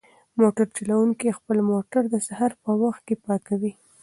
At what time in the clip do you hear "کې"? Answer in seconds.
3.07-3.15